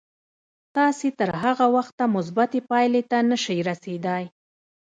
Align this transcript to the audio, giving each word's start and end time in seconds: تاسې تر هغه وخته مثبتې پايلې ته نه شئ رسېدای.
تاسې 0.75 1.07
تر 1.19 1.29
هغه 1.43 1.65
وخته 1.75 2.03
مثبتې 2.15 2.59
پايلې 2.69 3.01
ته 3.11 3.17
نه 3.29 3.37
شئ 3.43 3.57
رسېدای. 3.69 4.23